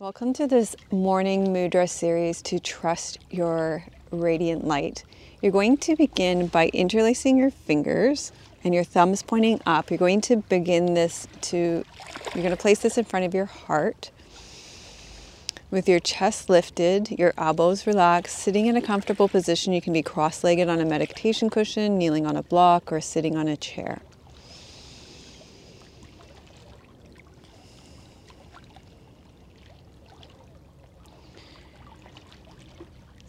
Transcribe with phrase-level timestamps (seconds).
[0.00, 5.02] Welcome to this morning mudra series to trust your radiant light.
[5.42, 8.30] You're going to begin by interlacing your fingers
[8.62, 9.90] and your thumbs pointing up.
[9.90, 11.84] You're going to begin this to,
[12.32, 14.12] you're going to place this in front of your heart
[15.72, 19.72] with your chest lifted, your elbows relaxed, sitting in a comfortable position.
[19.72, 23.36] You can be cross legged on a meditation cushion, kneeling on a block, or sitting
[23.36, 24.00] on a chair.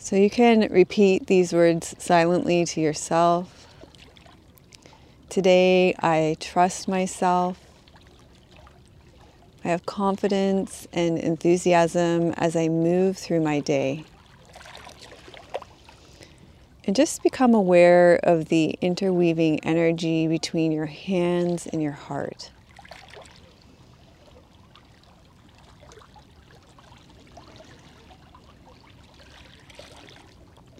[0.09, 3.67] So you can repeat these words silently to yourself.
[5.29, 7.59] Today I trust myself.
[9.63, 14.03] I have confidence and enthusiasm as I move through my day.
[16.85, 22.49] And just become aware of the interweaving energy between your hands and your heart.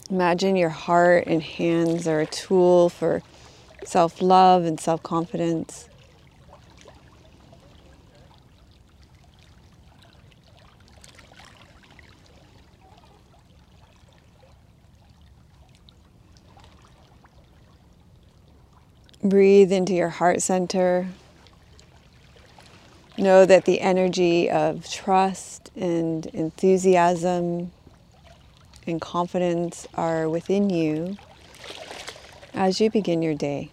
[0.10, 3.22] Imagine your heart and hands are a tool for
[3.86, 5.88] self love and self confidence.
[19.24, 21.10] Breathe into your heart center.
[23.16, 27.72] Know that the energy of trust and enthusiasm
[28.90, 31.16] and confidence are within you
[32.54, 33.70] as you begin your day.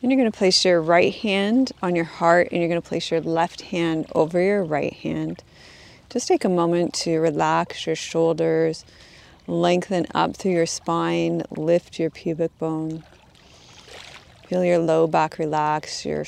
[0.00, 2.88] And you're going to place your right hand on your heart and you're going to
[2.88, 5.42] place your left hand over your right hand.
[6.10, 8.84] Just take a moment to relax your shoulders,
[9.48, 13.02] lengthen up through your spine, lift your pubic bone.
[14.46, 16.24] Feel your low back relax, your,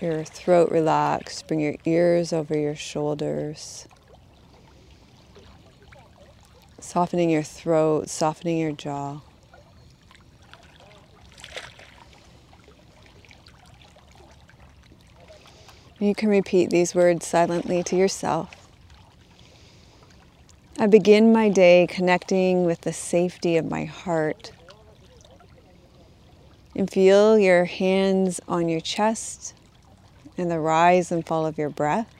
[0.00, 1.42] your throat relax.
[1.42, 3.86] Bring your ears over your shoulders.
[6.86, 9.20] Softening your throat, softening your jaw.
[15.98, 18.68] You can repeat these words silently to yourself.
[20.78, 24.52] I begin my day connecting with the safety of my heart.
[26.76, 29.54] And feel your hands on your chest
[30.36, 32.14] and the rise and fall of your breath.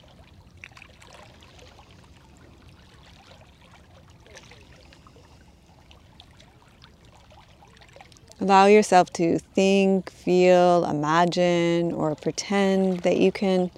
[8.44, 13.70] Allow yourself to think, feel, imagine, or pretend that you can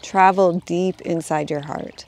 [0.00, 2.04] travel deep inside your heart.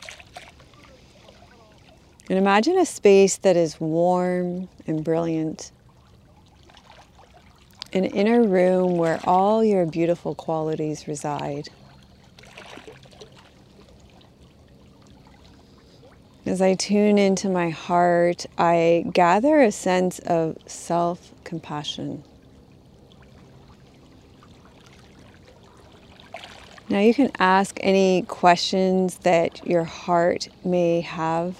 [2.31, 5.73] And imagine a space that is warm and brilliant.
[7.93, 11.69] An inner room where all your beautiful qualities reside.
[16.47, 22.23] As I tune into my heart, I gather a sense of self compassion.
[26.91, 31.57] Now, you can ask any questions that your heart may have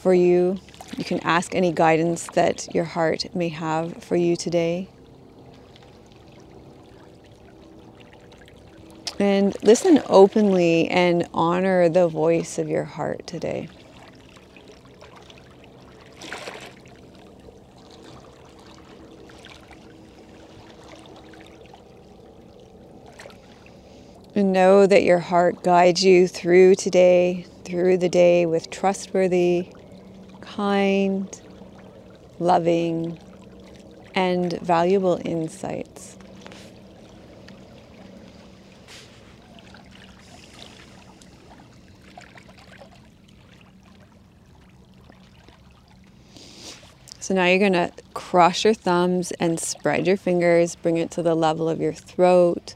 [0.00, 0.58] for you.
[0.96, 4.88] You can ask any guidance that your heart may have for you today.
[9.20, 13.68] And listen openly and honor the voice of your heart today.
[24.36, 29.66] And know that your heart guides you through today, through the day with trustworthy,
[30.40, 31.40] kind,
[32.38, 33.18] loving,
[34.14, 35.87] and valuable insights.
[47.28, 51.22] So now you're going to cross your thumbs and spread your fingers, bring it to
[51.22, 52.74] the level of your throat.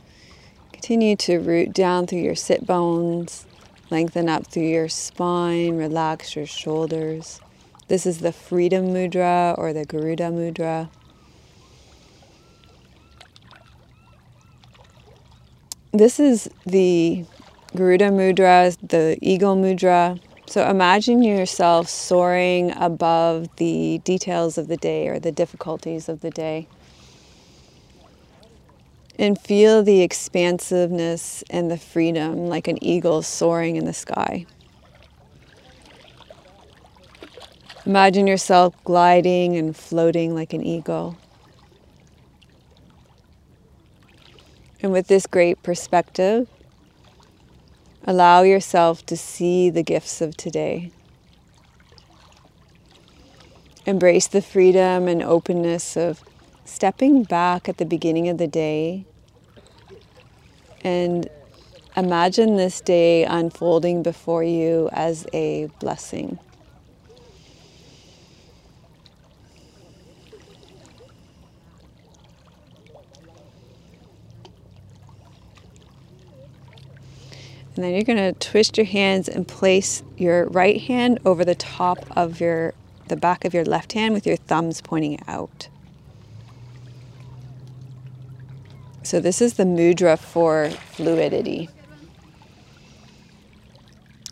[0.74, 3.46] Continue to root down through your sit bones,
[3.88, 7.40] lengthen up through your spine, relax your shoulders.
[7.88, 10.90] This is the Freedom Mudra or the Garuda Mudra.
[15.92, 17.24] This is the
[17.74, 20.20] Garuda Mudra, the Eagle Mudra.
[20.52, 26.28] So imagine yourself soaring above the details of the day or the difficulties of the
[26.28, 26.68] day.
[29.18, 34.44] And feel the expansiveness and the freedom like an eagle soaring in the sky.
[37.86, 41.16] Imagine yourself gliding and floating like an eagle.
[44.82, 46.46] And with this great perspective,
[48.04, 50.90] Allow yourself to see the gifts of today.
[53.86, 56.22] Embrace the freedom and openness of
[56.64, 59.04] stepping back at the beginning of the day
[60.82, 61.28] and
[61.96, 66.38] imagine this day unfolding before you as a blessing.
[77.74, 81.54] And then you're going to twist your hands and place your right hand over the
[81.54, 82.74] top of your
[83.08, 85.68] the back of your left hand with your thumbs pointing out.
[89.02, 91.68] So this is the mudra for fluidity.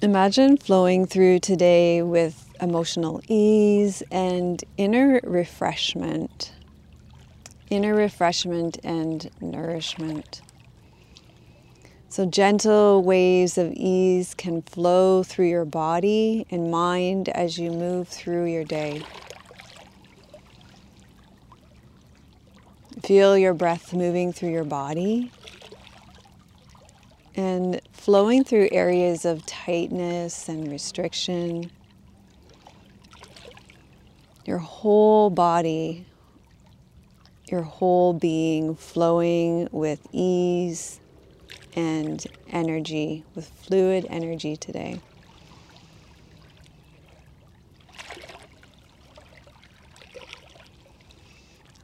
[0.01, 6.53] Imagine flowing through today with emotional ease and inner refreshment.
[7.69, 10.41] Inner refreshment and nourishment.
[12.11, 18.09] So, gentle waves of ease can flow through your body and mind as you move
[18.09, 19.05] through your day.
[23.05, 25.31] Feel your breath moving through your body
[27.37, 31.71] and flowing through areas of tightness and restriction.
[34.45, 36.07] Your whole body,
[37.47, 41.00] your whole being flowing with ease
[41.75, 45.01] and energy, with fluid energy today.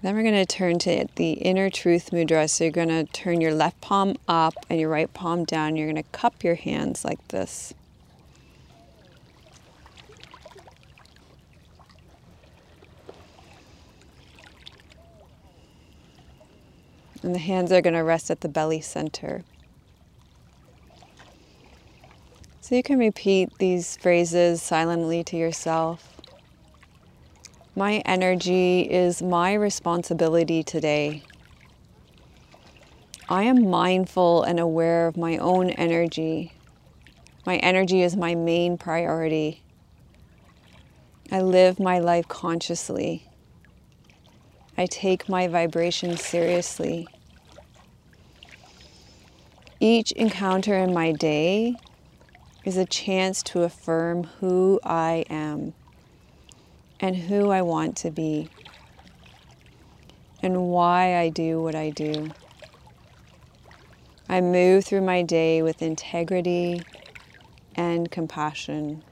[0.06, 2.48] Then we're going to turn to the inner truth mudra.
[2.48, 5.74] So you're going to turn your left palm up and your right palm down.
[5.74, 7.74] You're going to cup your hands like this.
[17.24, 19.42] And the hands are going to rest at the belly center.
[22.66, 26.20] So you can repeat these phrases silently to yourself.
[27.76, 31.22] My energy is my responsibility today.
[33.28, 36.54] I am mindful and aware of my own energy.
[37.46, 39.62] My energy is my main priority.
[41.30, 43.28] I live my life consciously.
[44.76, 47.06] I take my vibration seriously.
[49.78, 51.76] Each encounter in my day
[52.66, 55.72] is a chance to affirm who I am
[56.98, 58.50] and who I want to be
[60.42, 62.34] and why I do what I do.
[64.28, 66.86] I move through my day with integrity
[67.76, 69.04] and compassion.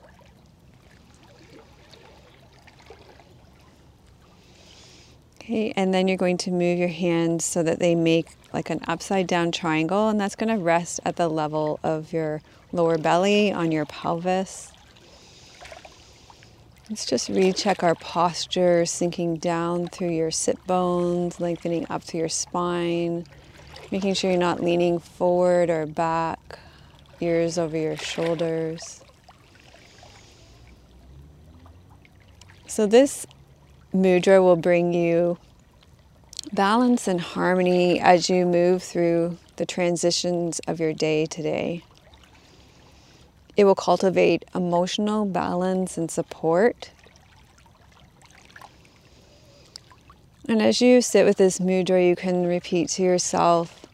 [5.45, 8.81] Okay, and then you're going to move your hands so that they make like an
[8.89, 12.41] upside down triangle, and that's going to rest at the level of your
[12.73, 14.73] lower belly, on your pelvis.
[16.89, 22.31] Let's just recheck our posture, sinking down through your sit bones, lengthening up through your
[22.31, 23.27] spine,
[23.91, 26.59] making sure you're not leaning forward or back,
[27.21, 29.03] ears over your shoulders.
[32.67, 33.27] So, this
[33.95, 35.39] mudra will bring you
[36.53, 41.83] balance and harmony as you move through the transitions of your day today.
[43.57, 46.91] It will cultivate emotional balance and support.
[50.49, 53.87] And as you sit with this mudra, you can repeat to yourself,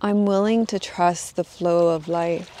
[0.00, 2.51] I'm willing to trust the flow of life.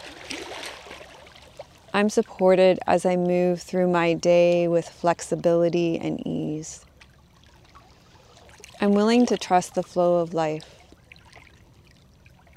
[1.94, 6.86] I'm supported as I move through my day with flexibility and ease.
[8.80, 10.78] I'm willing to trust the flow of life.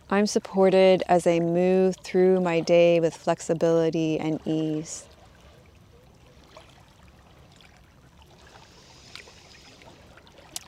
[0.10, 5.06] I'm supported as I move through my day with flexibility and ease.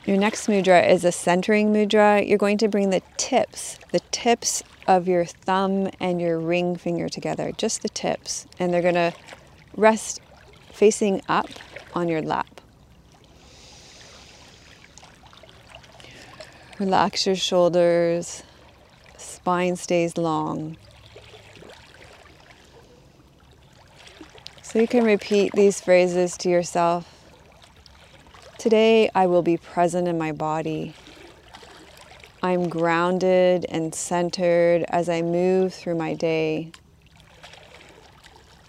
[0.04, 2.26] Your next mudra is a centering mudra.
[2.26, 7.10] You're going to bring the tips, the tips of your thumb and your ring finger
[7.10, 9.12] together, just the tips, and they're to
[9.76, 10.20] rest
[10.72, 11.50] facing up
[11.94, 12.60] on your lap.
[16.78, 18.42] Relax your shoulders,
[19.18, 20.76] spine stays long.
[24.62, 27.14] So you can repeat these phrases to yourself.
[28.58, 30.94] Today I will be present in my body.
[32.42, 36.70] I'm grounded and centered as I move through my day.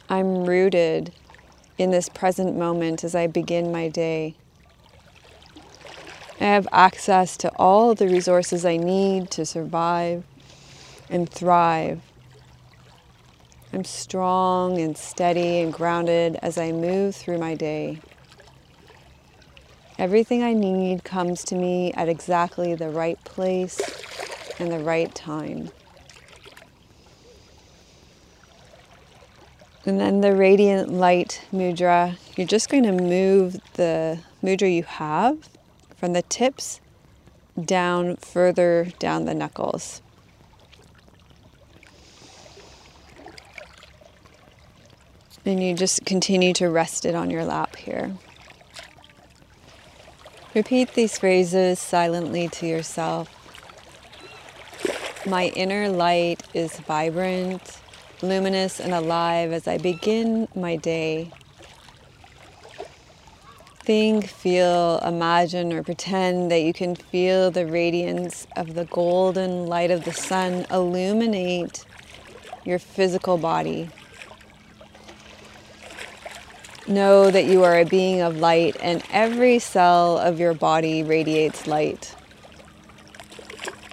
[0.09, 1.13] I'm rooted
[1.77, 4.33] in this present moment as I begin my day.
[6.41, 10.23] I have access to all the resources I need to survive
[11.07, 12.01] and thrive.
[13.71, 17.99] I'm strong and steady and grounded as I move through my day.
[19.99, 23.81] Everything I need comes to me at exactly the right place
[24.57, 25.71] and the right time.
[29.85, 35.49] And then the radiant light mudra, you're just going to move the mudra you have
[35.97, 36.79] from the tips
[37.61, 40.01] down further down the knuckles.
[45.43, 48.13] And you just continue to rest it on your lap here.
[50.55, 53.29] Repeat these phrases silently to yourself.
[55.27, 57.79] My inner light is vibrant,
[58.23, 61.29] luminous, and alive as I begin my day.
[63.81, 69.91] Think, feel, imagine, or pretend that you can feel the radiance of the golden light
[69.91, 71.85] of the sun illuminate
[72.65, 73.91] your physical body.
[76.89, 81.67] Know that you are a being of light and every cell of your body radiates
[81.67, 82.15] light.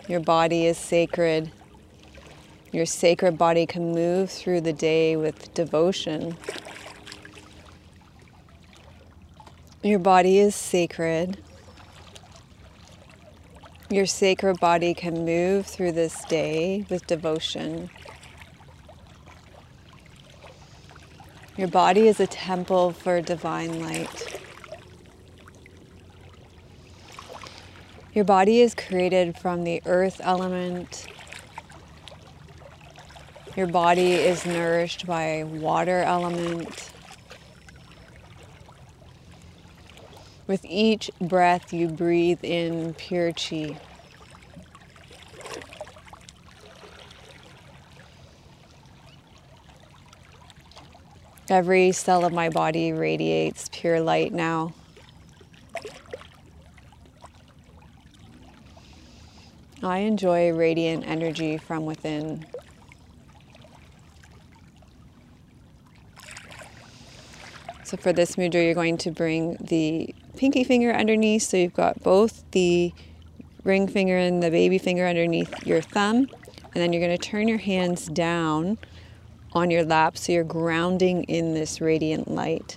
[0.09, 1.53] Your body is sacred.
[2.73, 6.39] Your sacred body can move through the day with devotion.
[9.83, 11.37] Your body is sacred.
[13.91, 17.91] Your sacred body can move through this day with devotion.
[21.57, 24.41] Your body is a temple for divine light.
[28.13, 31.07] Your body is created from the earth element.
[33.57, 36.91] Your body is nourished by water element.
[40.47, 43.79] With each breath, you breathe in pure chi.
[51.49, 54.75] Every cell of my body radiates pure light now.
[59.81, 62.45] I enjoy radiant energy from within.
[67.85, 71.45] So for this mudra, you're going to bring the pinky finger underneath.
[71.45, 72.93] So you've got both the
[73.63, 76.29] ring finger and the baby finger underneath your thumb.
[76.75, 78.79] And then you're going to turn your hands down
[79.57, 82.77] on your lap so you're grounding in this radiant light.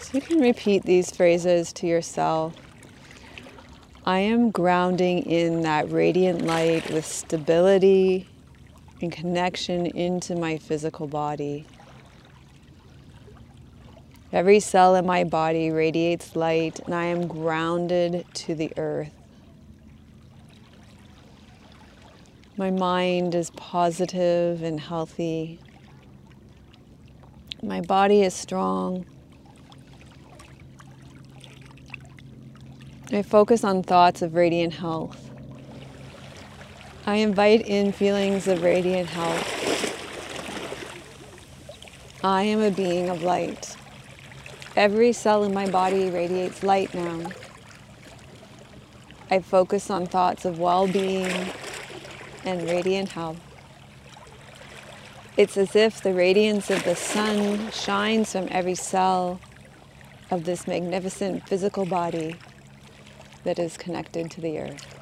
[0.00, 2.56] So you can repeat these phrases to yourself.
[4.04, 8.26] I am grounding in that radiant light with stability
[9.00, 11.66] and connection into my physical body.
[14.32, 19.19] Every cell in my body radiates light, and I am grounded to the earth.
[22.60, 25.58] My mind is positive and healthy.
[27.62, 29.06] My body is strong.
[33.10, 35.30] I focus on thoughts of radiant health.
[37.06, 39.46] I invite in feelings of radiant health.
[42.22, 43.74] I am a being of light.
[44.76, 47.22] Every cell in my body radiates light now.
[49.30, 51.50] I focus on thoughts of well being
[52.44, 53.40] and radiant health.
[55.36, 59.40] It's as if the radiance of the sun shines from every cell
[60.30, 62.36] of this magnificent physical body
[63.44, 64.99] that is connected to the earth.